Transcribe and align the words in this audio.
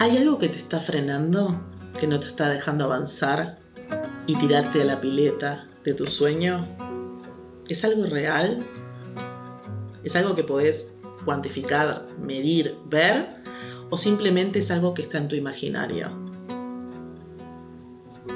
¿Hay 0.00 0.16
algo 0.16 0.38
que 0.38 0.48
te 0.48 0.58
está 0.58 0.80
frenando, 0.80 1.60
que 2.00 2.08
no 2.08 2.18
te 2.18 2.26
está 2.26 2.48
dejando 2.48 2.84
avanzar 2.84 3.58
y 4.26 4.34
tirarte 4.36 4.82
a 4.82 4.84
la 4.84 5.00
pileta 5.00 5.68
de 5.84 5.94
tu 5.94 6.08
sueño? 6.08 6.66
¿Es 7.68 7.84
algo 7.84 8.04
real? 8.06 8.66
¿Es 10.02 10.16
algo 10.16 10.34
que 10.34 10.42
podés 10.42 10.92
cuantificar, 11.24 12.08
medir, 12.20 12.76
ver? 12.86 13.36
¿O 13.88 13.96
simplemente 13.96 14.58
es 14.58 14.72
algo 14.72 14.94
que 14.94 15.02
está 15.02 15.18
en 15.18 15.28
tu 15.28 15.36
imaginario? 15.36 16.10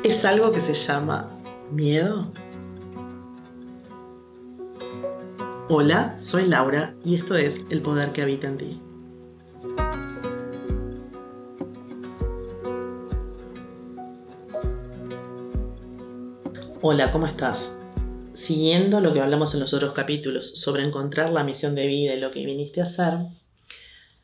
¿Es 0.04 0.24
algo 0.24 0.52
que 0.52 0.60
se 0.60 0.74
llama 0.74 1.28
miedo? 1.72 2.32
Hola, 5.68 6.16
soy 6.18 6.44
Laura 6.44 6.94
y 7.04 7.16
esto 7.16 7.34
es 7.34 7.66
El 7.68 7.82
Poder 7.82 8.12
que 8.12 8.22
Habita 8.22 8.46
en 8.46 8.58
Ti. 8.58 8.87
Hola, 16.90 17.12
¿cómo 17.12 17.26
estás? 17.26 17.78
Siguiendo 18.32 19.02
lo 19.02 19.12
que 19.12 19.20
hablamos 19.20 19.52
en 19.52 19.60
los 19.60 19.74
otros 19.74 19.92
capítulos 19.92 20.58
sobre 20.58 20.82
encontrar 20.82 21.30
la 21.30 21.44
misión 21.44 21.74
de 21.74 21.86
vida 21.86 22.14
y 22.14 22.18
lo 22.18 22.30
que 22.30 22.46
viniste 22.46 22.80
a 22.80 22.84
hacer, 22.84 23.26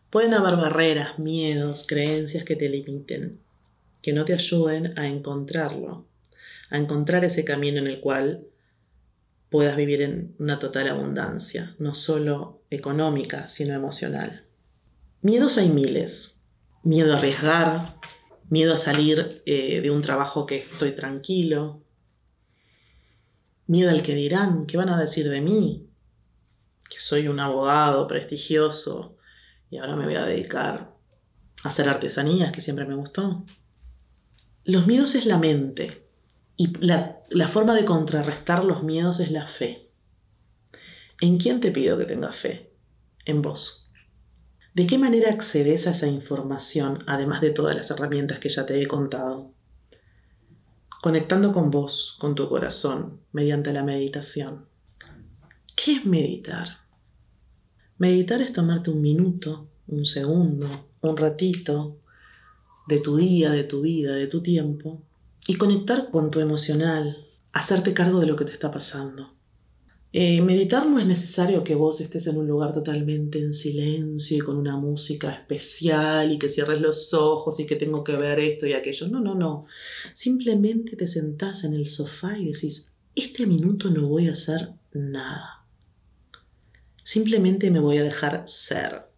pueden 0.09 0.33
haber 0.33 0.57
barreras, 0.57 1.19
miedos, 1.19 1.87
creencias 1.87 2.43
que 2.43 2.57
te 2.57 2.71
limiten, 2.71 3.39
que 4.01 4.15
no 4.15 4.25
te 4.25 4.33
ayuden 4.33 4.99
a 4.99 5.09
encontrarlo, 5.09 6.07
a 6.71 6.79
encontrar 6.79 7.27
ese 7.27 7.45
camino 7.45 7.81
en 7.81 7.87
el 7.87 8.01
cual 8.01 8.47
puedas 9.51 9.77
vivir 9.77 10.01
en 10.01 10.35
una 10.39 10.59
total 10.59 10.89
abundancia, 10.89 11.75
no 11.79 11.93
solo 11.93 12.63
económica, 12.71 13.47
sino 13.49 13.75
emocional. 13.75 14.47
Miedos 15.21 15.59
hay 15.59 15.69
miles. 15.69 16.43
Miedo 16.83 17.13
a 17.13 17.19
arriesgar, 17.19 17.97
miedo 18.49 18.73
a 18.73 18.79
salir 18.79 19.43
eh, 19.45 19.83
de 19.83 19.91
un 19.91 20.01
trabajo 20.01 20.47
que 20.47 20.61
estoy 20.61 20.93
tranquilo, 20.93 21.84
miedo 23.67 23.91
al 23.91 24.03
que 24.03 24.15
dirán, 24.15 24.67
qué 24.67 24.77
van 24.77 24.89
a 24.89 24.99
decir 24.99 25.29
de 25.29 25.41
mí, 25.41 25.89
que 26.89 27.01
soy 27.01 27.29
un 27.29 27.41
abogado 27.41 28.07
prestigioso 28.07 29.17
y 29.71 29.79
ahora 29.79 29.97
me 29.97 30.05
voy 30.05 30.17
a 30.17 30.25
dedicar 30.25 30.95
a 31.63 31.69
hacer 31.69 31.89
artesanías, 31.89 32.53
que 32.53 32.61
siempre 32.61 32.85
me 32.85 32.95
gustó. 32.95 33.45
Los 34.65 34.87
miedos 34.87 35.15
es 35.15 35.27
la 35.27 35.39
mente 35.39 36.07
y 36.57 36.77
la, 36.79 37.21
la 37.31 37.49
forma 37.49 37.75
de 37.75 37.85
contrarrestar 37.85 38.65
los 38.65 38.83
miedos 38.83 39.21
es 39.21 39.31
la 39.31 39.47
fe. 39.47 39.91
¿En 41.21 41.39
quién 41.39 41.61
te 41.61 41.71
pido 41.71 41.97
que 41.97 42.05
tengas 42.05 42.37
fe? 42.37 42.73
En 43.25 43.41
vos. 43.41 43.91
¿De 44.75 44.87
qué 44.87 44.99
manera 44.99 45.31
accedes 45.31 45.87
a 45.87 45.93
esa 45.93 46.09
información, 46.09 47.05
además 47.07 47.41
de 47.41 47.51
todas 47.51 47.77
las 47.77 47.91
herramientas 47.91 48.41
que 48.41 48.49
ya 48.49 48.67
te 48.67 48.83
he 48.83 48.89
contado? 48.89 49.54
Conectando 51.05 51.53
con 51.53 51.71
vos, 51.71 52.17
con 52.19 52.35
tu 52.35 52.49
corazón, 52.49 53.21
mediante 53.31 53.75
la 53.75 53.83
meditación. 53.83 54.65
¿Qué 55.77 55.97
es 55.97 56.07
meditar? 56.07 56.79
Meditar 57.99 58.41
es 58.41 58.55
tomarte 58.55 58.89
un 58.89 59.03
minuto, 59.03 59.69
un 59.87 60.07
segundo, 60.07 60.87
un 61.03 61.17
ratito 61.19 61.99
de 62.89 63.01
tu 63.01 63.19
día, 63.19 63.51
de 63.51 63.65
tu 63.65 63.83
vida, 63.83 64.15
de 64.15 64.29
tu 64.29 64.43
tiempo 64.43 65.03
y 65.47 65.57
conectar 65.57 66.11
con 66.11 66.31
tu 66.31 66.41
emocional, 66.41 67.27
hacerte 67.53 67.93
cargo 67.93 68.21
de 68.21 68.27
lo 68.27 68.37
que 68.37 68.47
te 68.47 68.53
está 68.53 68.71
pasando. 68.71 69.34
Eh, 70.17 70.41
meditar 70.43 70.87
no 70.87 71.01
es 71.01 71.07
necesario 71.09 71.65
que 71.65 71.75
vos 71.75 72.01
estés 72.01 72.29
en 72.29 72.37
un 72.37 72.47
lugar 72.47 72.73
totalmente 72.73 73.41
en 73.41 73.53
silencio 73.53 74.37
y 74.37 74.41
con 74.41 74.57
una 74.57 74.77
música 74.77 75.33
especial 75.33 76.31
y 76.31 76.39
que 76.39 76.49
cierres 76.49 76.81
los 76.81 77.13
ojos 77.13 77.59
y 77.59 77.67
que 77.67 77.75
tengo 77.75 78.05
que 78.05 78.15
ver 78.15 78.39
esto 78.39 78.65
y 78.65 78.75
aquello. 78.75 79.09
No, 79.09 79.19
no, 79.19 79.35
no. 79.35 79.67
Simplemente 80.15 80.95
te 80.95 81.09
sentás 81.09 81.65
en 81.65 81.75
el 81.75 81.89
sofá 81.89 82.39
y 82.39 82.53
decís, 82.53 82.93
este 83.17 83.45
minuto 83.45 83.91
no 83.91 84.07
voy 84.07 84.29
a 84.29 84.35
hacer 84.35 84.75
nada. 84.93 85.67
Simplemente 87.03 87.73
me 87.73 87.81
voy 87.81 87.99
a 87.99 88.05
dejar 88.05 88.45
ser. 88.47 89.09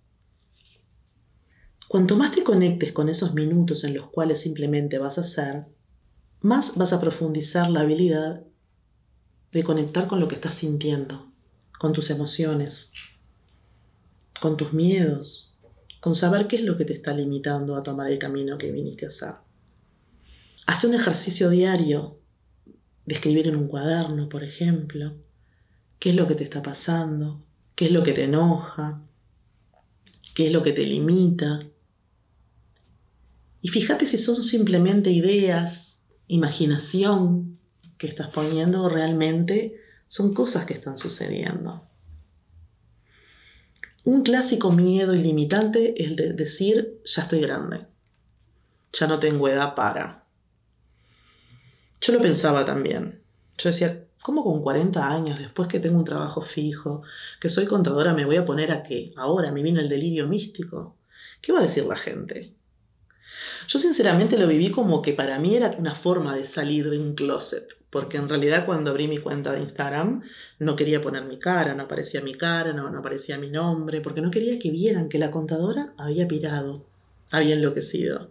Cuanto 1.88 2.16
más 2.16 2.32
te 2.32 2.42
conectes 2.42 2.94
con 2.94 3.10
esos 3.10 3.34
minutos 3.34 3.84
en 3.84 3.92
los 3.92 4.08
cuales 4.08 4.40
simplemente 4.40 4.96
vas 4.96 5.18
a 5.18 5.24
ser, 5.24 5.66
más 6.40 6.74
vas 6.74 6.94
a 6.94 7.00
profundizar 7.02 7.68
la 7.68 7.80
habilidad 7.80 8.46
de 9.56 9.64
conectar 9.64 10.06
con 10.06 10.20
lo 10.20 10.28
que 10.28 10.34
estás 10.34 10.56
sintiendo, 10.56 11.32
con 11.78 11.94
tus 11.94 12.10
emociones, 12.10 12.92
con 14.38 14.58
tus 14.58 14.74
miedos, 14.74 15.56
con 15.98 16.14
saber 16.14 16.46
qué 16.46 16.56
es 16.56 16.62
lo 16.62 16.76
que 16.76 16.84
te 16.84 16.92
está 16.92 17.14
limitando 17.14 17.74
a 17.74 17.82
tomar 17.82 18.12
el 18.12 18.18
camino 18.18 18.58
que 18.58 18.70
viniste 18.70 19.06
a 19.06 19.08
hacer. 19.08 19.32
Hace 20.66 20.88
un 20.88 20.94
ejercicio 20.94 21.48
diario 21.48 22.18
de 23.06 23.14
escribir 23.14 23.48
en 23.48 23.56
un 23.56 23.66
cuaderno, 23.66 24.28
por 24.28 24.44
ejemplo, 24.44 25.14
qué 26.00 26.10
es 26.10 26.16
lo 26.16 26.28
que 26.28 26.34
te 26.34 26.44
está 26.44 26.62
pasando, 26.62 27.42
qué 27.74 27.86
es 27.86 27.92
lo 27.92 28.02
que 28.02 28.12
te 28.12 28.24
enoja, 28.24 29.00
qué 30.34 30.48
es 30.48 30.52
lo 30.52 30.62
que 30.62 30.74
te 30.74 30.84
limita. 30.84 31.66
Y 33.62 33.68
fíjate 33.68 34.04
si 34.04 34.18
son 34.18 34.44
simplemente 34.44 35.10
ideas, 35.12 36.02
imaginación, 36.26 37.56
que 37.98 38.06
estás 38.06 38.28
poniendo 38.28 38.88
realmente 38.88 39.80
son 40.06 40.34
cosas 40.34 40.66
que 40.66 40.74
están 40.74 40.98
sucediendo. 40.98 41.82
Un 44.04 44.22
clásico 44.22 44.70
miedo 44.70 45.14
ilimitante 45.14 46.00
es 46.02 46.14
de 46.16 46.32
decir, 46.32 47.00
ya 47.04 47.22
estoy 47.22 47.40
grande, 47.40 47.86
ya 48.92 49.06
no 49.06 49.18
tengo 49.18 49.48
edad 49.48 49.74
para. 49.74 50.24
Yo 52.00 52.12
lo 52.12 52.20
pensaba 52.20 52.64
también. 52.64 53.20
Yo 53.58 53.70
decía, 53.70 54.04
¿cómo 54.22 54.44
con 54.44 54.62
40 54.62 55.08
años, 55.08 55.38
después 55.38 55.66
que 55.68 55.80
tengo 55.80 55.98
un 55.98 56.04
trabajo 56.04 56.40
fijo, 56.40 57.02
que 57.40 57.50
soy 57.50 57.66
contadora, 57.66 58.14
me 58.14 58.24
voy 58.24 58.36
a 58.36 58.44
poner 58.44 58.70
a 58.70 58.82
qué? 58.82 59.12
Ahora 59.16 59.50
me 59.50 59.62
viene 59.62 59.80
el 59.80 59.88
delirio 59.88 60.28
místico. 60.28 60.96
¿Qué 61.40 61.52
va 61.52 61.58
a 61.58 61.62
decir 61.62 61.84
la 61.84 61.96
gente? 61.96 62.54
Yo 63.66 63.78
sinceramente 63.78 64.38
lo 64.38 64.46
viví 64.46 64.70
como 64.70 65.02
que 65.02 65.14
para 65.14 65.38
mí 65.38 65.56
era 65.56 65.74
una 65.78 65.94
forma 65.94 66.36
de 66.36 66.46
salir 66.46 66.90
de 66.90 66.98
un 66.98 67.14
closet, 67.14 67.66
porque 67.96 68.18
en 68.18 68.28
realidad 68.28 68.66
cuando 68.66 68.90
abrí 68.90 69.08
mi 69.08 69.16
cuenta 69.16 69.52
de 69.52 69.60
Instagram 69.60 70.20
no 70.58 70.76
quería 70.76 71.00
poner 71.00 71.24
mi 71.24 71.38
cara, 71.38 71.74
no 71.74 71.84
aparecía 71.84 72.20
mi 72.20 72.34
cara, 72.34 72.74
no, 72.74 72.88
aparecía 72.88 73.38
mi 73.38 73.48
nombre, 73.48 74.02
porque 74.02 74.20
no 74.20 74.30
quería 74.30 74.58
que 74.58 74.70
vieran 74.70 75.08
que 75.08 75.18
la 75.18 75.30
contadora 75.30 75.94
había 75.96 76.28
pirado, 76.28 76.84
había 77.30 77.54
enloquecido. 77.54 78.28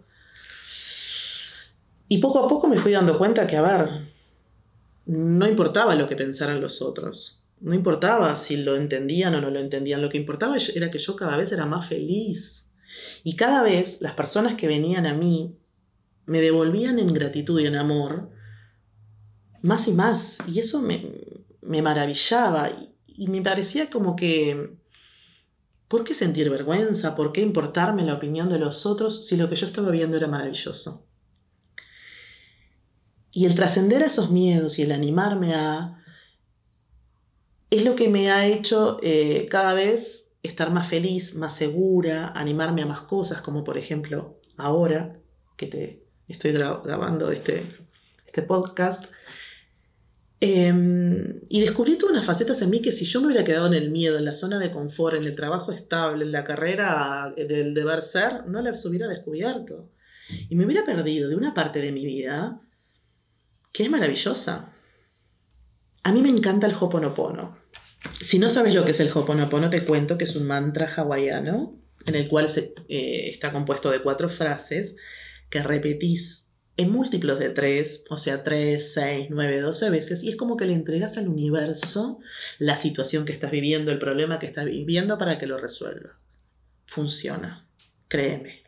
Y 2.06 2.18
poco 2.18 2.44
a 2.44 2.46
poco 2.46 2.68
me 2.68 2.78
fui 2.78 2.92
dando 2.92 3.18
cuenta 3.18 3.48
que, 3.48 3.56
a 3.56 3.62
ver, 3.62 3.88
no 5.06 5.48
importaba 5.48 5.96
lo 5.96 6.08
que 6.08 6.14
pensaran 6.14 6.60
los 6.60 6.80
otros, 6.80 7.44
no 7.60 7.74
importaba 7.74 8.36
si 8.36 8.58
lo 8.58 8.76
entendían 8.76 9.34
o 9.34 9.40
no 9.40 9.50
lo 9.50 9.58
entendían, 9.58 10.00
lo 10.00 10.10
que 10.10 10.18
importaba 10.18 10.58
era 10.76 10.92
que 10.92 10.98
yo 10.98 11.16
cada 11.16 11.36
vez 11.36 11.50
era 11.50 11.66
más 11.66 11.88
feliz. 11.88 12.70
Y 13.24 13.34
cada 13.34 13.64
vez 13.64 14.00
las 14.00 14.14
personas 14.14 14.54
que 14.54 14.68
venían 14.68 15.06
a 15.06 15.14
mí 15.14 15.56
me 16.24 16.40
devolvían 16.40 17.00
en 17.00 17.12
gratitud 17.12 17.58
y 17.58 17.66
en 17.66 17.74
amor 17.74 18.35
más 19.62 19.88
y 19.88 19.92
más. 19.92 20.38
Y 20.48 20.58
eso 20.58 20.80
me, 20.80 21.82
maravillaba 21.82 22.70
y, 23.06 23.28
me 23.28 23.42
parecía 23.42 23.90
como 23.90 24.16
que, 24.16 24.76
¿por 25.88 26.04
qué 26.04 26.14
sentir 26.14 26.50
vergüenza? 26.50 27.14
¿Por 27.16 27.32
qué 27.32 27.40
importarme 27.40 28.04
la 28.04 28.14
opinión 28.14 28.48
de 28.48 28.58
los 28.58 28.86
otros 28.86 29.26
si 29.26 29.36
lo 29.36 29.48
que 29.48 29.56
yo 29.56 29.66
estaba 29.66 29.90
viendo 29.90 30.16
era 30.16 30.28
maravilloso? 30.28 31.06
Y 33.32 33.44
el 33.44 33.54
trascender 33.54 34.02
a 34.02 34.06
esos 34.06 34.30
miedos 34.30 34.78
y 34.78 34.82
el 34.82 34.92
animarme 34.92 35.54
a... 35.54 36.02
es 37.70 37.84
lo 37.84 37.94
que 37.94 38.08
me 38.08 38.30
ha 38.30 38.46
hecho 38.46 38.98
eh, 39.02 39.46
cada 39.50 39.74
vez 39.74 40.26
estar 40.42 40.70
más 40.70 40.88
feliz, 40.88 41.34
más 41.34 41.54
segura, 41.54 42.28
animarme 42.34 42.82
a 42.82 42.86
más 42.86 43.02
cosas, 43.02 43.42
como 43.42 43.64
por 43.64 43.76
ejemplo 43.76 44.40
ahora 44.56 45.18
que 45.56 45.66
te 45.66 46.02
estoy 46.28 46.52
grabando 46.52 47.30
este, 47.30 47.76
este 48.26 48.42
podcast, 48.42 49.04
Em, 50.38 51.40
y 51.48 51.60
descubrí 51.62 51.96
todas 51.96 52.12
unas 52.12 52.26
facetas 52.26 52.60
en 52.60 52.68
mí 52.68 52.82
que 52.82 52.92
si 52.92 53.06
yo 53.06 53.20
me 53.20 53.28
hubiera 53.28 53.44
quedado 53.44 53.68
en 53.68 53.74
el 53.74 53.90
miedo, 53.90 54.18
en 54.18 54.26
la 54.26 54.34
zona 54.34 54.58
de 54.58 54.70
confort, 54.70 55.16
en 55.16 55.24
el 55.24 55.34
trabajo 55.34 55.72
estable, 55.72 56.24
en 56.24 56.32
la 56.32 56.44
carrera 56.44 57.32
del 57.36 57.72
deber 57.72 58.02
ser, 58.02 58.46
no 58.46 58.60
las 58.60 58.84
hubiera 58.84 59.08
descubierto. 59.08 59.90
Y 60.48 60.56
me 60.56 60.66
hubiera 60.66 60.84
perdido 60.84 61.28
de 61.28 61.36
una 61.36 61.54
parte 61.54 61.80
de 61.80 61.92
mi 61.92 62.04
vida 62.04 62.60
que 63.72 63.84
es 63.84 63.90
maravillosa. 63.90 64.72
A 66.02 66.12
mí 66.12 66.20
me 66.20 66.30
encanta 66.30 66.66
el 66.66 66.76
Hoponopono. 66.78 67.58
Si 68.20 68.38
no 68.38 68.50
sabes 68.50 68.74
lo 68.74 68.84
que 68.84 68.90
es 68.90 69.00
el 69.00 69.10
Hoponopono, 69.12 69.70
te 69.70 69.84
cuento 69.84 70.18
que 70.18 70.24
es 70.24 70.36
un 70.36 70.46
mantra 70.46 70.86
hawaiano 70.86 71.78
en 72.04 72.14
el 72.14 72.28
cual 72.28 72.48
se, 72.48 72.74
eh, 72.88 73.30
está 73.30 73.52
compuesto 73.52 73.90
de 73.90 74.02
cuatro 74.02 74.28
frases 74.28 74.96
que 75.50 75.62
repetís 75.62 76.45
en 76.76 76.90
múltiplos 76.90 77.38
de 77.38 77.50
3, 77.50 78.04
o 78.10 78.18
sea, 78.18 78.44
3, 78.44 78.92
6, 78.92 79.28
9, 79.30 79.60
12 79.60 79.90
veces, 79.90 80.22
y 80.22 80.28
es 80.28 80.36
como 80.36 80.56
que 80.56 80.66
le 80.66 80.74
entregas 80.74 81.16
al 81.16 81.28
universo 81.28 82.20
la 82.58 82.76
situación 82.76 83.24
que 83.24 83.32
estás 83.32 83.50
viviendo, 83.50 83.90
el 83.90 83.98
problema 83.98 84.38
que 84.38 84.46
estás 84.46 84.66
viviendo 84.66 85.16
para 85.16 85.38
que 85.38 85.46
lo 85.46 85.56
resuelva. 85.58 86.18
Funciona, 86.86 87.66
créeme. 88.08 88.66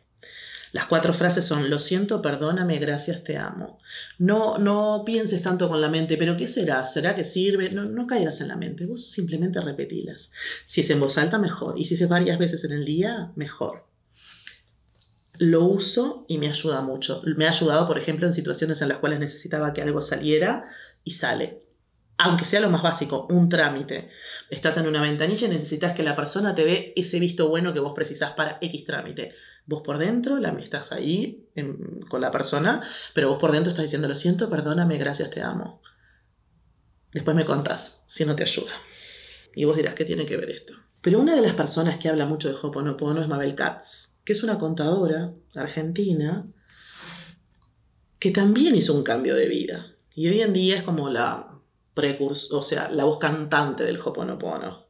Las 0.71 0.85
cuatro 0.85 1.13
frases 1.13 1.45
son, 1.45 1.69
lo 1.69 1.79
siento, 1.79 2.21
perdóname, 2.21 2.77
gracias, 2.77 3.23
te 3.23 3.37
amo. 3.37 3.79
No, 4.19 4.59
no 4.59 5.03
pienses 5.05 5.41
tanto 5.41 5.67
con 5.67 5.81
la 5.81 5.89
mente, 5.89 6.15
pero 6.15 6.37
¿qué 6.37 6.47
será? 6.47 6.85
¿Será 6.85 7.15
que 7.15 7.23
sirve? 7.23 7.71
No, 7.71 7.85
no 7.85 8.05
caigas 8.05 8.39
en 8.41 8.49
la 8.49 8.55
mente, 8.55 8.85
vos 8.85 9.09
simplemente 9.09 9.61
repetilas. 9.61 10.31
Si 10.67 10.81
es 10.81 10.89
en 10.91 10.99
voz 10.99 11.17
alta, 11.17 11.39
mejor. 11.39 11.79
Y 11.79 11.85
si 11.85 11.95
es 11.95 12.07
varias 12.07 12.37
veces 12.37 12.63
en 12.65 12.73
el 12.73 12.85
día, 12.85 13.31
mejor. 13.35 13.89
Lo 15.39 15.63
uso 15.63 16.25
y 16.27 16.37
me 16.37 16.47
ayuda 16.47 16.81
mucho. 16.81 17.23
Me 17.35 17.47
ha 17.47 17.49
ayudado, 17.49 17.87
por 17.87 17.97
ejemplo, 17.97 18.27
en 18.27 18.33
situaciones 18.33 18.83
en 18.83 18.89
las 18.89 18.99
cuales 18.99 19.19
necesitaba 19.19 19.73
que 19.73 19.81
algo 19.81 20.03
saliera 20.03 20.69
y 21.03 21.11
sale 21.11 21.63
aunque 22.19 22.43
sea 22.43 22.59
lo 22.59 22.69
más 22.69 22.83
básico, 22.83 23.27
un 23.29 23.47
trámite. 23.47 24.09
Estás 24.49 24.75
en 24.77 24.87
una 24.87 25.01
ventanilla 25.01 25.47
y 25.47 25.51
necesitas 25.51 25.95
que 25.95 26.03
la 26.03 26.17
persona 26.17 26.53
te 26.53 26.65
dé 26.65 26.93
ese 26.97 27.17
visto 27.17 27.47
bueno 27.47 27.73
que 27.73 27.79
vos 27.79 27.93
precisás 27.95 28.31
para 28.31 28.57
X 28.59 28.85
trámite. 28.85 29.29
Vos 29.65 29.83
por 29.83 29.97
dentro, 29.97 30.37
la 30.37 30.49
estás 30.59 30.91
ahí 30.91 31.47
con 32.09 32.19
la 32.19 32.29
persona, 32.29 32.81
pero 33.13 33.29
vos 33.29 33.39
por 33.39 33.53
dentro 33.53 33.69
estás 33.69 33.83
diciendo, 33.83 34.09
lo 34.09 34.17
siento, 34.17 34.49
perdóname, 34.49 34.97
gracias, 34.97 35.29
te 35.29 35.41
amo. 35.41 35.81
Después 37.13 37.37
me 37.37 37.45
contás 37.45 38.03
si 38.07 38.25
no 38.25 38.35
te 38.35 38.43
ayuda. 38.43 38.73
Y 39.55 39.63
vos 39.63 39.77
dirás, 39.77 39.95
¿qué 39.95 40.03
tiene 40.03 40.25
que 40.25 40.35
ver 40.35 40.49
esto? 40.49 40.73
Pero 41.01 41.19
una 41.19 41.35
de 41.35 41.41
las 41.41 41.53
personas 41.53 41.99
que 41.99 42.09
habla 42.09 42.25
mucho 42.25 42.49
de 42.49 42.55
Hoponopono 42.61 43.21
es 43.21 43.29
Mabel 43.29 43.55
Katz, 43.55 44.18
que 44.29 44.33
es 44.33 44.43
una 44.43 44.59
contadora 44.59 45.33
argentina 45.55 46.45
que 48.19 48.29
también 48.29 48.75
hizo 48.75 48.93
un 48.93 49.01
cambio 49.01 49.33
de 49.33 49.47
vida. 49.47 49.95
Y 50.13 50.27
hoy 50.27 50.43
en 50.43 50.53
día 50.53 50.77
es 50.77 50.83
como 50.83 51.09
la 51.09 51.47
o 52.51 52.61
sea, 52.61 52.91
la 52.91 53.05
voz 53.05 53.17
cantante 53.17 53.83
del 53.85 53.99
Hoponopono. 53.99 54.85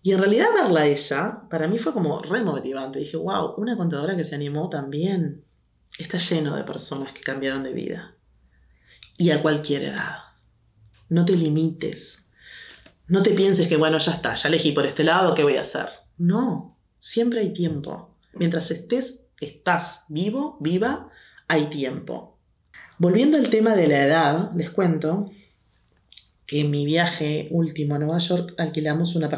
Y 0.00 0.12
en 0.12 0.18
realidad 0.18 0.46
verla 0.54 0.80
a 0.80 0.86
ella, 0.86 1.42
para 1.50 1.68
mí 1.68 1.78
fue 1.78 1.92
como 1.92 2.22
re 2.22 2.42
motivante. 2.42 3.00
Dije, 3.00 3.18
wow, 3.18 3.52
una 3.58 3.76
contadora 3.76 4.16
que 4.16 4.24
se 4.24 4.34
animó 4.34 4.70
también. 4.70 5.44
Está 5.98 6.16
lleno 6.16 6.56
de 6.56 6.64
personas 6.64 7.12
que 7.12 7.20
cambiaron 7.20 7.64
de 7.64 7.74
vida. 7.74 8.16
Y 9.18 9.28
a 9.28 9.42
cualquier 9.42 9.82
edad. 9.82 10.16
No 11.10 11.26
te 11.26 11.36
limites. 11.36 12.30
No 13.08 13.22
te 13.22 13.32
pienses 13.32 13.68
que, 13.68 13.76
bueno, 13.76 13.98
ya 13.98 14.12
está, 14.12 14.32
ya 14.32 14.48
elegí 14.48 14.72
por 14.72 14.86
este 14.86 15.04
lado, 15.04 15.34
¿qué 15.34 15.42
voy 15.42 15.58
a 15.58 15.60
hacer? 15.60 15.90
No, 16.16 16.78
siempre 16.98 17.40
hay 17.40 17.52
tiempo. 17.52 18.11
Mientras 18.34 18.70
estés, 18.70 19.26
estás 19.40 20.04
vivo, 20.08 20.56
viva, 20.60 21.10
hay 21.48 21.66
tiempo. 21.66 22.38
Volviendo 22.98 23.36
al 23.36 23.50
tema 23.50 23.74
de 23.74 23.88
la 23.88 24.04
edad, 24.04 24.50
les 24.54 24.70
cuento 24.70 25.30
que 26.46 26.60
en 26.60 26.70
mi 26.70 26.84
viaje 26.84 27.48
último 27.50 27.94
a 27.94 27.98
Nueva 27.98 28.18
York 28.18 28.54
alquilamos 28.58 29.16
una, 29.16 29.28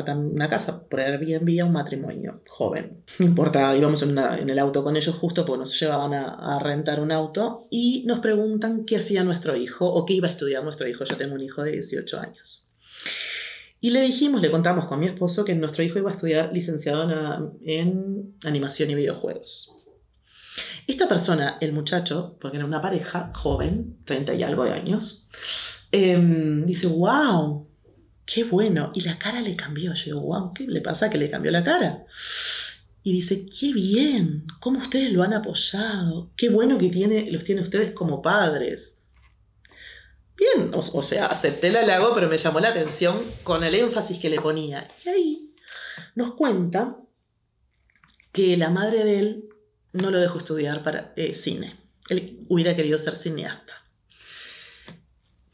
casa 0.49 0.89
por 0.89 1.01
Airbnb 1.01 1.61
a 1.61 1.65
un 1.65 1.73
matrimonio 1.73 2.43
joven. 2.49 3.05
No 3.19 3.27
importa, 3.27 3.77
íbamos 3.77 4.03
en, 4.03 4.19
el 4.19 4.59
auto 4.59 4.83
con 4.83 4.97
ellos 4.97 5.15
justo 5.15 5.47
porque 5.47 5.61
nos 5.61 5.79
llevaban 5.79 6.13
a, 6.13 6.59
rentar 6.59 7.01
un 7.01 7.13
auto 7.13 7.69
y 7.71 8.03
nos 8.07 8.19
preguntan 8.19 8.85
qué 8.85 8.97
hacía 8.97 9.23
nuestro 9.23 9.57
hijo 9.57 9.87
o 9.87 10.05
qué 10.05 10.15
iba 10.15 10.27
a 10.29 10.33
estudiar 10.33 10.65
nuestro 10.65 10.89
hijo. 10.89 11.05
Yo 11.05 11.17
tengo 11.17 11.35
un 11.35 11.41
hijo 11.41 11.63
de 11.63 11.73
18 11.73 12.21
años. 12.21 12.73
Y 13.85 13.91
le 13.91 14.01
dijimos, 14.01 14.41
le 14.41 14.51
contamos 14.51 14.87
con 14.87 14.99
mi 14.99 15.05
esposo 15.05 15.45
que 15.45 15.55
nuestro 15.55 15.83
hijo 15.83 15.99
iba 15.99 16.09
a 16.11 16.15
estudiar 16.15 16.51
licenciado 16.55 17.03
en, 17.67 18.35
animación 18.43 18.89
y 18.89 18.95
videojuegos. 18.95 19.85
Esta 20.87 21.07
persona, 21.07 21.59
el 21.61 21.75
muchacho, 21.75 22.39
porque 22.41 22.57
era 22.57 22.65
una 22.65 22.81
pareja 22.81 23.31
joven, 23.35 23.99
30 24.07 24.37
y 24.37 24.43
algo 24.43 24.65
de 24.65 24.73
años, 24.73 25.29
Em, 25.97 26.65
dice, 26.65 26.87
wow, 26.89 27.69
qué 28.25 28.45
bueno. 28.45 28.91
Y 28.95 29.03
la 29.03 29.17
cara 29.17 29.43
le 29.43 29.55
cambió. 29.55 29.93
Yo 29.95 30.05
digo, 30.07 30.21
wow, 30.23 30.55
¿qué 30.55 30.67
le 30.67 30.81
pasa 30.81 31.09
que 31.09 31.19
le 31.19 31.31
cambió 31.31 31.53
la 31.53 31.63
cara? 31.63 32.05
Y 33.05 33.13
dice, 33.13 33.47
qué 33.47 33.73
bien, 33.73 34.47
cómo 34.61 34.81
ustedes 34.81 35.13
lo 35.13 35.23
han 35.23 35.35
apoyado, 35.35 36.33
qué 36.37 36.49
bueno 36.49 36.79
que 36.79 36.89
tiene, 36.89 37.31
los 37.31 37.45
tiene 37.45 37.61
ustedes 37.61 37.93
como 37.93 38.23
padres. 38.23 38.99
Bien, 40.37 40.71
o, 40.75 41.03
sea, 41.03 41.27
acepté 41.27 41.69
el 41.69 41.77
halago, 41.77 42.13
pero 42.15 42.29
me 42.29 42.39
llamó 42.39 42.61
la 42.61 42.71
atención 42.71 43.23
con 43.45 43.63
el 43.63 43.75
énfasis 43.75 44.19
que 44.19 44.31
le 44.31 44.41
ponía. 44.41 44.89
Y 45.05 45.09
ahí 45.09 45.55
nos 46.15 46.35
cuenta 46.35 46.97
que 48.33 48.57
la 48.57 48.71
madre 48.71 49.05
de 49.05 49.19
él 49.21 49.49
no 49.93 50.11
lo 50.11 50.19
dejó 50.19 50.39
estudiar 50.39 50.83
para 50.83 51.13
eh, 51.17 51.35
cine. 51.35 51.77
Él 52.09 52.45
hubiera 52.49 52.75
querido 52.75 52.99
ser 52.99 53.15
cineasta 53.15 53.85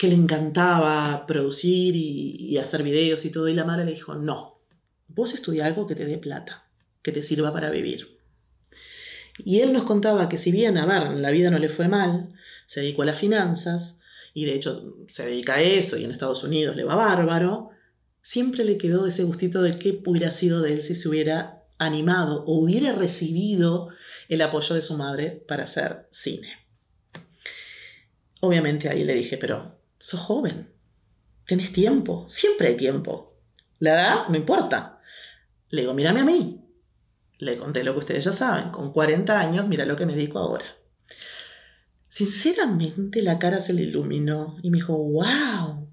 que 0.00 0.08
le 0.08 0.14
encantaba 0.14 1.26
producir 1.26 1.94
y, 1.94 2.56
hacer 2.56 2.82
videos 2.82 3.26
y 3.26 3.30
todo, 3.30 3.48
y 3.48 3.52
la 3.52 3.66
madre 3.66 3.84
le 3.84 3.92
dijo, 3.92 4.14
no, 4.14 4.62
vos 5.08 5.34
estudia 5.34 5.66
algo 5.66 5.86
que 5.86 5.94
te 5.94 6.06
dé 6.06 6.16
plata, 6.16 6.70
que 7.02 7.12
te 7.12 7.22
sirva 7.22 7.52
para 7.52 7.68
vivir. 7.68 8.18
Y 9.36 9.60
él 9.60 9.74
nos 9.74 9.82
contaba 9.82 10.30
que 10.30 10.38
si 10.38 10.52
bien, 10.52 10.78
a 10.78 10.86
ver, 10.86 11.18
la 11.18 11.30
vida 11.30 11.50
no 11.50 11.58
le 11.58 11.68
fue 11.68 11.86
mal, 11.88 12.32
se 12.66 12.80
dedicó 12.80 13.02
a 13.02 13.04
las 13.04 13.18
finanzas, 13.18 13.99
y 14.34 14.44
de 14.44 14.54
hecho 14.54 14.96
se 15.08 15.26
dedica 15.26 15.54
a 15.54 15.62
eso, 15.62 15.96
y 15.96 16.04
en 16.04 16.10
Estados 16.10 16.44
Unidos 16.44 16.76
le 16.76 16.84
va 16.84 16.94
bárbaro, 16.94 17.70
siempre 18.22 18.64
le 18.64 18.78
quedó 18.78 19.06
ese 19.06 19.24
gustito 19.24 19.62
de 19.62 19.76
qué 19.76 20.02
hubiera 20.06 20.30
sido 20.32 20.62
de 20.62 20.74
él 20.74 20.82
si 20.82 20.94
se 20.94 21.08
hubiera 21.08 21.64
animado 21.78 22.44
o 22.44 22.58
hubiera 22.60 22.92
recibido 22.92 23.88
el 24.28 24.42
apoyo 24.42 24.74
de 24.74 24.82
su 24.82 24.96
madre 24.96 25.42
para 25.48 25.64
hacer 25.64 26.06
cine. 26.10 26.48
Obviamente 28.40 28.88
ahí 28.88 29.04
le 29.04 29.14
dije, 29.14 29.38
pero 29.38 29.78
sos 29.98 30.20
joven, 30.20 30.70
tenés 31.46 31.72
tiempo, 31.72 32.24
siempre 32.28 32.68
hay 32.68 32.76
tiempo. 32.76 33.34
La 33.78 33.94
edad 33.94 34.28
no 34.28 34.36
importa. 34.36 35.00
Le 35.70 35.82
digo, 35.82 35.94
mírame 35.94 36.20
a 36.20 36.24
mí. 36.24 36.60
Le 37.38 37.56
conté 37.56 37.82
lo 37.82 37.94
que 37.94 38.00
ustedes 38.00 38.24
ya 38.24 38.32
saben, 38.32 38.70
con 38.70 38.92
40 38.92 39.38
años, 39.38 39.66
mira 39.66 39.86
lo 39.86 39.96
que 39.96 40.04
me 40.04 40.14
dedico 40.14 40.38
ahora. 40.38 40.64
Sinceramente 42.10 43.22
la 43.22 43.38
cara 43.38 43.60
se 43.60 43.72
le 43.72 43.82
iluminó 43.82 44.58
y 44.62 44.70
me 44.70 44.78
dijo, 44.78 44.96
wow, 44.98 45.88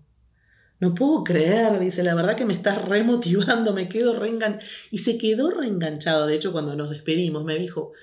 no 0.80 0.96
puedo 0.96 1.24
creer, 1.24 1.80
dice, 1.80 2.04
la 2.04 2.16
verdad 2.16 2.36
que 2.36 2.46
me 2.46 2.56
estás 2.56 2.84
remotivando, 2.84 3.72
me 3.72 3.88
quedo 3.88 4.19
reenganchado. 4.19 4.68
Y 4.90 4.98
se 4.98 5.19
quedó 5.19 5.52
reenganchado, 5.52 6.25
de 6.25 6.36
hecho 6.36 6.52
cuando 6.52 6.75
nos 6.75 6.90
despedimos 6.90 7.46
me 7.46 7.58
dijo, 7.60 7.94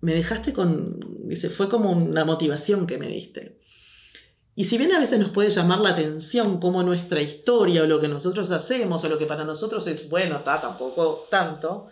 me 0.00 0.14
dejaste 0.14 0.52
con, 0.52 1.28
dice, 1.28 1.50
fue 1.50 1.68
como 1.68 1.90
una 1.90 2.24
motivación 2.24 2.86
que 2.86 2.98
me 2.98 3.08
diste. 3.08 3.58
Y 4.54 4.64
si 4.64 4.78
bien 4.78 4.92
a 4.92 5.00
veces 5.00 5.18
nos 5.18 5.30
puede 5.30 5.50
llamar 5.50 5.80
la 5.80 5.90
atención 5.90 6.60
cómo 6.60 6.84
nuestra 6.84 7.20
historia 7.20 7.82
o 7.82 7.86
lo 7.86 8.00
que 8.00 8.08
nosotros 8.08 8.50
hacemos 8.52 9.02
o 9.04 9.08
lo 9.08 9.18
que 9.18 9.26
para 9.26 9.44
nosotros 9.44 9.86
es 9.88 10.08
bueno, 10.08 10.38
está 10.38 10.60
tampoco 10.60 11.26
tanto, 11.30 11.88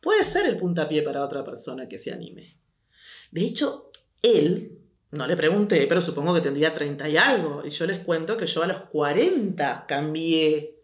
puede 0.00 0.24
ser 0.24 0.46
el 0.46 0.56
puntapié 0.56 1.02
para 1.02 1.24
otra 1.24 1.44
persona 1.44 1.88
que 1.88 1.98
se 1.98 2.12
anime. 2.12 2.58
De 3.30 3.42
hecho, 3.42 3.87
él, 4.22 4.78
no 5.10 5.26
le 5.26 5.36
pregunté, 5.36 5.86
pero 5.86 6.02
supongo 6.02 6.34
que 6.34 6.40
tendría 6.40 6.74
30 6.74 7.08
y 7.08 7.16
algo, 7.16 7.62
y 7.64 7.70
yo 7.70 7.86
les 7.86 8.00
cuento 8.00 8.36
que 8.36 8.46
yo 8.46 8.62
a 8.62 8.66
los 8.66 8.82
40 8.90 9.86
cambié 9.86 10.76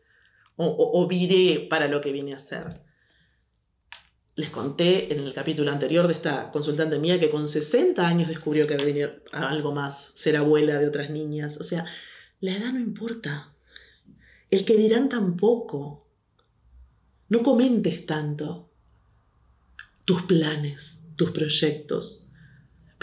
o, 0.57 0.93
o 0.95 1.07
viré 1.07 1.67
para 1.69 1.89
lo 1.89 2.01
que 2.01 2.13
vine 2.13 2.33
a 2.33 2.37
hacer. 2.37 2.81
Les 4.37 4.51
conté 4.51 5.13
en 5.13 5.21
el 5.21 5.33
capítulo 5.33 5.71
anterior 5.71 6.09
de 6.09 6.15
esta 6.15 6.51
consultante 6.51 6.99
mía 6.99 7.21
que 7.21 7.31
con 7.31 7.47
60 7.47 8.05
años 8.05 8.29
descubrió 8.29 8.67
que 8.67 8.77
venir 8.77 9.23
a 9.31 9.49
algo 9.49 9.73
más, 9.73 10.13
ser 10.17 10.37
abuela 10.37 10.79
de 10.79 10.89
otras 10.89 11.11
niñas. 11.11 11.57
O 11.59 11.63
sea, 11.63 11.85
la 12.41 12.57
edad 12.57 12.73
no 12.73 12.81
importa. 12.81 13.55
El 14.51 14.65
que 14.65 14.77
dirán 14.77 15.09
tampoco. 15.09 16.05
No 17.29 17.43
comentes 17.43 18.07
tanto 18.07 18.71
tus 20.05 20.23
planes, 20.23 21.01
tus 21.17 21.31
proyectos. 21.31 22.24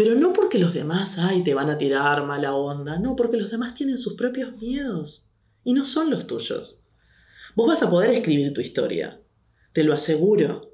Pero 0.04 0.16
no 0.16 0.34
porque 0.34 0.58
los 0.58 0.74
demás, 0.74 1.20
ay, 1.20 1.44
te 1.44 1.54
van 1.54 1.70
a 1.70 1.78
tirar 1.78 2.26
mala 2.26 2.56
onda. 2.56 2.98
No, 2.98 3.16
porque 3.16 3.38
los 3.38 3.52
demás 3.52 3.76
tienen 3.76 4.00
sus 4.00 4.16
propios 4.16 4.60
miedos. 4.60 5.30
Y 5.64 5.74
no 5.74 5.86
son 5.86 6.10
los 6.10 6.26
tuyos. 6.26 6.82
Vos 7.56 7.68
vas 7.68 7.84
a 7.84 7.90
poder 7.92 8.10
escribir 8.10 8.52
tu 8.52 8.62
historia. 8.62 9.22
Te 9.74 9.84
lo 9.84 9.94
aseguro. 9.94 10.72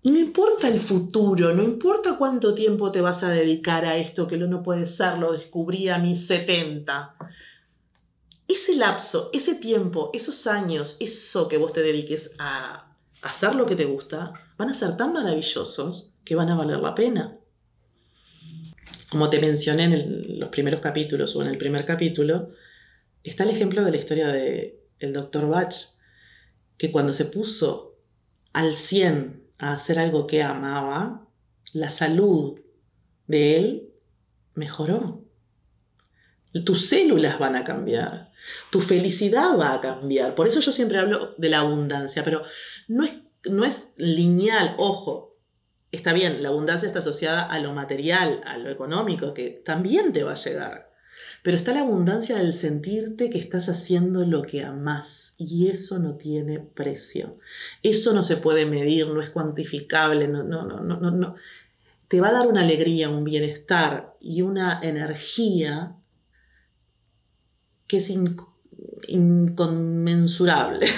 Y 0.00 0.12
no 0.12 0.18
importa 0.18 0.68
el 0.68 0.80
futuro, 0.80 1.52
no 1.52 1.62
importa 1.62 2.16
cuánto 2.16 2.54
tiempo 2.54 2.90
te 2.90 3.02
vas 3.02 3.22
a 3.22 3.32
dedicar 3.32 3.84
a 3.84 3.98
esto, 3.98 4.26
que 4.26 4.38
lo 4.38 4.46
no 4.46 4.62
puede 4.62 4.86
ser, 4.86 5.18
lo 5.18 5.34
descubrí 5.34 5.90
a 5.90 5.98
mis 5.98 6.26
70. 6.26 7.16
Ese 8.48 8.76
lapso, 8.76 9.28
ese 9.34 9.56
tiempo, 9.56 10.08
esos 10.14 10.46
años, 10.46 10.96
eso 11.00 11.48
que 11.48 11.58
vos 11.58 11.74
te 11.74 11.82
dediques 11.82 12.34
a 12.38 12.96
hacer 13.20 13.54
lo 13.54 13.66
que 13.66 13.76
te 13.76 13.84
gusta, 13.84 14.32
van 14.56 14.70
a 14.70 14.74
ser 14.74 14.96
tan 14.96 15.12
maravillosos 15.12 16.14
que 16.24 16.34
van 16.34 16.48
a 16.48 16.56
valer 16.56 16.78
la 16.78 16.94
pena. 16.94 17.36
Como 19.10 19.28
te 19.28 19.40
mencioné 19.40 19.84
en 19.84 20.38
los 20.38 20.50
primeros 20.50 20.80
capítulos 20.80 21.34
o 21.34 21.42
en 21.42 21.48
el 21.48 21.58
primer 21.58 21.84
capítulo, 21.84 22.50
está 23.24 23.44
el 23.44 23.50
ejemplo 23.50 23.84
de 23.84 23.90
la 23.90 23.96
historia 23.96 24.28
del 24.28 24.76
el 25.00 25.12
doctor 25.12 25.48
Bach, 25.48 25.74
que 26.76 26.92
cuando 26.92 27.12
se 27.12 27.24
puso 27.24 27.98
al 28.52 28.74
100 28.74 29.42
a 29.58 29.72
hacer 29.72 29.98
algo 29.98 30.26
que 30.26 30.42
amaba, 30.42 31.26
la 31.72 31.90
salud 31.90 32.60
de 33.26 33.56
él 33.56 33.90
mejoró. 34.54 35.24
Tus 36.64 36.86
células 36.86 37.38
van 37.38 37.56
a 37.56 37.64
cambiar, 37.64 38.32
tu 38.70 38.80
felicidad 38.80 39.56
va 39.58 39.74
a 39.74 39.80
cambiar. 39.80 40.34
Por 40.34 40.48
eso 40.48 40.60
yo 40.60 40.72
siempre 40.72 40.98
hablo 40.98 41.34
de 41.38 41.48
la 41.48 41.60
abundancia, 41.60 42.24
pero 42.24 42.42
no 42.88 43.04
es, 43.04 43.14
no 43.44 43.64
es 43.64 43.92
lineal, 43.96 44.74
ojo. 44.78 45.29
Está 45.92 46.12
bien, 46.12 46.42
la 46.42 46.50
abundancia 46.50 46.86
está 46.86 47.00
asociada 47.00 47.42
a 47.44 47.58
lo 47.58 47.72
material, 47.72 48.42
a 48.44 48.58
lo 48.58 48.70
económico, 48.70 49.34
que 49.34 49.62
también 49.64 50.12
te 50.12 50.22
va 50.22 50.32
a 50.32 50.36
llegar. 50.36 50.90
Pero 51.42 51.56
está 51.56 51.72
la 51.72 51.80
abundancia 51.80 52.36
del 52.36 52.52
sentirte 52.52 53.30
que 53.30 53.38
estás 53.38 53.68
haciendo 53.68 54.24
lo 54.24 54.42
que 54.42 54.62
amás 54.62 55.34
y 55.38 55.68
eso 55.68 55.98
no 55.98 56.16
tiene 56.16 56.58
precio. 56.60 57.38
Eso 57.82 58.12
no 58.12 58.22
se 58.22 58.36
puede 58.36 58.66
medir, 58.66 59.08
no 59.08 59.22
es 59.22 59.30
cuantificable, 59.30 60.28
no, 60.28 60.42
no, 60.42 60.64
no, 60.64 60.80
no, 60.80 61.10
no. 61.10 61.34
Te 62.08 62.20
va 62.20 62.28
a 62.28 62.32
dar 62.32 62.46
una 62.46 62.60
alegría, 62.60 63.08
un 63.08 63.24
bienestar 63.24 64.14
y 64.20 64.42
una 64.42 64.80
energía 64.82 65.96
que 67.86 67.96
es 67.98 68.12
inconmensurable. 69.08 70.88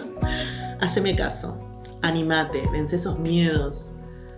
Haceme 0.80 1.16
caso, 1.16 1.82
animate, 2.02 2.68
vence 2.72 2.96
esos 2.96 3.18
miedos, 3.18 3.90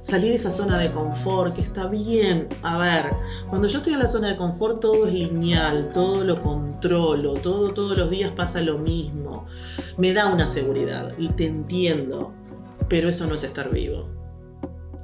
salir 0.05 0.31
de 0.31 0.37
esa 0.37 0.53
zona 0.53 0.79
de 0.79 0.93
confort, 0.93 1.55
que 1.55 1.63
está 1.63 1.87
bien. 1.87 2.47
A 2.63 2.77
ver, 2.77 3.11
cuando 3.49 3.67
yo 3.69 3.79
estoy 3.79 3.95
en 3.95 4.01
la 4.01 4.09
zona 4.09 4.29
de 4.29 4.37
confort 4.37 4.79
todo 4.79 5.07
es 5.07 5.15
lineal, 5.15 5.93
todo 5.95 6.23
lo 6.23 6.43
controlo, 6.43 7.33
todo 7.35 7.73
todos 7.73 7.97
los 7.97 8.11
días 8.11 8.31
pasa 8.33 8.61
lo 8.61 8.77
mismo. 8.77 9.47
Me 9.97 10.13
da 10.13 10.27
una 10.27 10.47
seguridad, 10.47 11.15
te 11.37 11.47
entiendo, 11.47 12.35
pero 12.87 13.09
eso 13.09 13.27
no 13.27 13.35
es 13.35 13.45
estar 13.45 13.71
vivo. 13.71 14.11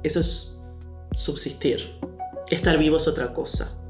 Eso 0.03 0.19
es 0.19 0.59
subsistir. 1.13 1.99
Estar 2.51 2.77
vivo 2.77 2.97
es 2.97 3.07
otra 3.07 3.33
cosa. 3.33 3.80